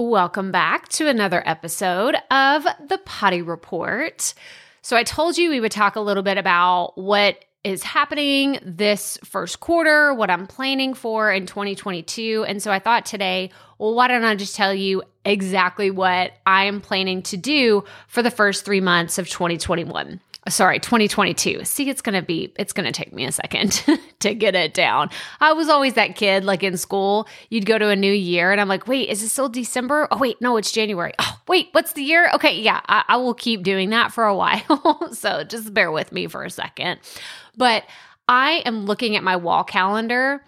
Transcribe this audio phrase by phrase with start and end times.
[0.00, 4.32] Welcome back to another episode of the Potty Report.
[4.80, 9.18] So, I told you we would talk a little bit about what is happening this
[9.24, 12.44] first quarter, what I'm planning for in 2022.
[12.46, 16.66] And so I thought today, well, why don't I just tell you exactly what I
[16.66, 20.20] am planning to do for the first three months of 2021?
[20.48, 23.84] Sorry 2022 see it's gonna be it's gonna take me a second
[24.20, 25.10] to get it down.
[25.40, 28.60] I was always that kid like in school you'd go to a new year and
[28.60, 30.08] i'm like wait is it still december?
[30.10, 31.12] Oh wait no it's january.
[31.18, 32.30] Oh wait what's the year?
[32.34, 36.12] Okay yeah i, I will keep doing that for a while so just bear with
[36.12, 37.00] me for a second.
[37.56, 37.84] But
[38.26, 40.44] i am looking at my wall calendar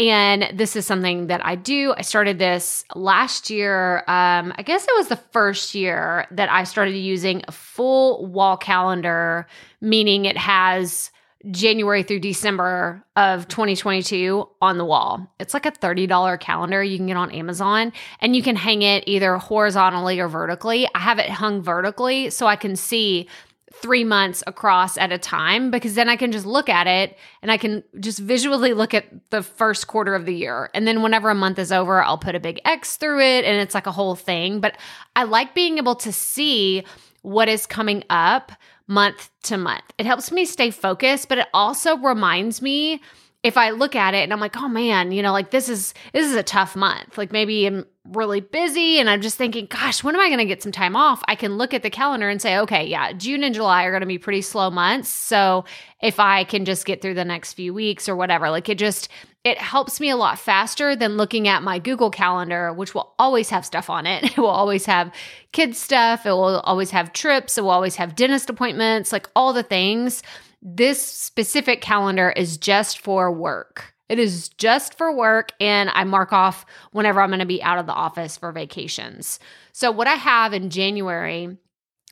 [0.00, 1.92] and this is something that I do.
[1.96, 3.98] I started this last year.
[4.06, 8.56] Um, I guess it was the first year that I started using a full wall
[8.56, 9.46] calendar,
[9.80, 11.10] meaning it has
[11.50, 15.32] January through December of 2022 on the wall.
[15.38, 19.04] It's like a $30 calendar you can get on Amazon and you can hang it
[19.06, 20.88] either horizontally or vertically.
[20.94, 23.28] I have it hung vertically so I can see
[23.72, 27.50] three months across at a time because then I can just look at it and
[27.50, 30.70] I can just visually look at the first quarter of the year.
[30.74, 33.60] And then whenever a month is over, I'll put a big X through it and
[33.60, 34.60] it's like a whole thing.
[34.60, 34.76] But
[35.14, 36.84] I like being able to see
[37.22, 38.52] what is coming up
[38.86, 39.84] month to month.
[39.98, 43.02] It helps me stay focused, but it also reminds me
[43.42, 45.94] if I look at it and I'm like, oh man, you know, like this is
[46.12, 47.16] this is a tough month.
[47.16, 50.44] Like maybe I'm really busy and I'm just thinking, gosh, when am I going to
[50.44, 51.22] get some time off?
[51.28, 54.00] I can look at the calendar and say, okay, yeah, June and July are going
[54.00, 55.08] to be pretty slow months.
[55.08, 55.64] So
[56.02, 59.08] if I can just get through the next few weeks or whatever, like it just
[59.44, 63.50] it helps me a lot faster than looking at my Google Calendar, which will always
[63.50, 64.24] have stuff on it.
[64.38, 65.12] It will always have
[65.52, 69.52] kids stuff, it will always have trips, it will always have dentist appointments, like all
[69.52, 70.22] the things
[70.62, 73.94] this specific calendar is just for work.
[74.08, 77.78] It is just for work, and I mark off whenever I'm going to be out
[77.78, 79.38] of the office for vacations.
[79.72, 81.56] So, what I have in January,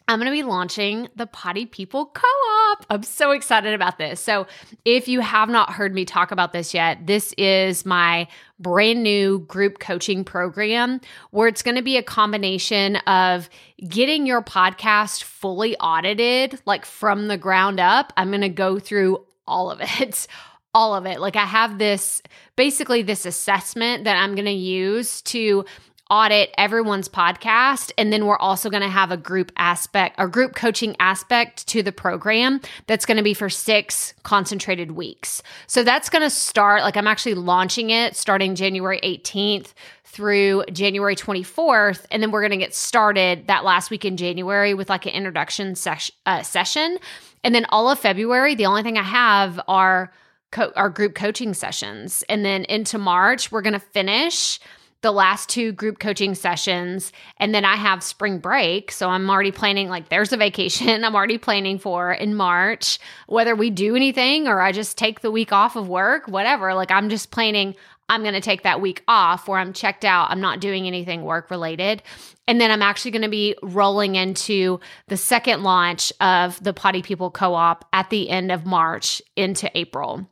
[0.06, 2.65] I'm going to be launching the Potty People Co op.
[2.90, 4.20] I'm so excited about this.
[4.20, 4.46] So,
[4.84, 8.28] if you have not heard me talk about this yet, this is my
[8.58, 11.00] brand new group coaching program
[11.30, 13.50] where it's going to be a combination of
[13.88, 18.12] getting your podcast fully audited, like from the ground up.
[18.16, 20.26] I'm going to go through all of it.
[20.74, 21.20] All of it.
[21.20, 22.20] Like, I have this
[22.54, 25.64] basically this assessment that I'm going to use to
[26.10, 27.90] audit everyone's podcast.
[27.98, 31.82] And then we're also going to have a group aspect, a group coaching aspect to
[31.82, 35.42] the program that's going to be for six concentrated weeks.
[35.66, 39.74] So that's going to start, like, I'm actually launching it starting January 18th
[40.04, 42.06] through January 24th.
[42.10, 45.12] And then we're going to get started that last week in January with like an
[45.12, 46.98] introduction ses- uh, session.
[47.44, 50.12] And then all of February, the only thing I have are
[50.52, 52.24] co- our group coaching sessions.
[52.28, 54.58] And then into March, we're going to finish
[55.02, 58.90] the last two group coaching sessions and then I have spring break.
[58.90, 63.54] So I'm already planning like there's a vacation I'm already planning for in March, whether
[63.54, 66.74] we do anything or I just take the week off of work, whatever.
[66.74, 67.76] Like I'm just planning
[68.08, 70.30] I'm going to take that week off where I'm checked out.
[70.30, 72.02] I'm not doing anything work related.
[72.46, 77.02] And then I'm actually going to be rolling into the second launch of the Potty
[77.02, 80.28] People Co op at the end of March into April.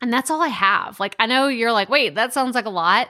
[0.00, 0.98] And that's all I have.
[0.98, 3.08] Like, I know you're like, wait, that sounds like a lot.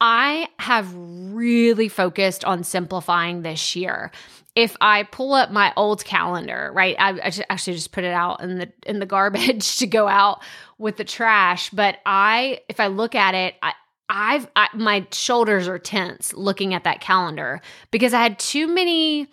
[0.00, 4.10] I have really focused on simplifying this year.
[4.54, 6.96] If I pull up my old calendar, right?
[6.98, 10.42] I, I actually just put it out in the in the garbage to go out
[10.78, 11.70] with the trash.
[11.70, 13.72] But I, if I look at it, I,
[14.08, 19.28] I've I, my shoulders are tense looking at that calendar because I had too many,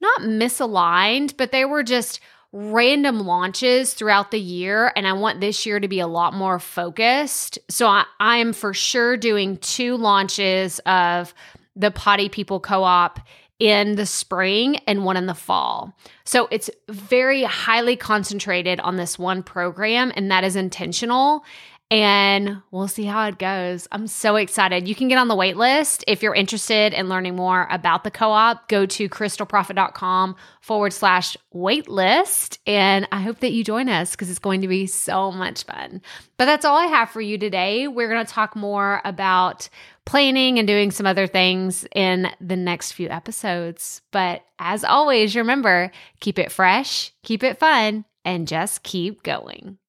[0.00, 2.20] not misaligned, but they were just
[2.52, 6.58] random launches throughout the year and I want this year to be a lot more
[6.58, 7.58] focused.
[7.68, 11.32] So I, I'm for sure doing two launches of
[11.76, 13.20] the Potty People Co-op
[13.60, 15.94] in the spring and one in the fall.
[16.24, 21.44] So it's very highly concentrated on this one program and that is intentional
[21.90, 23.88] and we'll see how it goes.
[23.90, 24.86] I'm so excited.
[24.86, 28.12] You can get on the wait list if you're interested in learning more about the
[28.12, 28.68] co op.
[28.68, 32.60] Go to krystalproffitt.com forward slash wait list.
[32.64, 36.00] And I hope that you join us because it's going to be so much fun.
[36.36, 37.88] But that's all I have for you today.
[37.88, 39.68] We're going to talk more about
[40.04, 44.00] planning and doing some other things in the next few episodes.
[44.12, 45.90] But as always, remember
[46.20, 49.79] keep it fresh, keep it fun, and just keep going.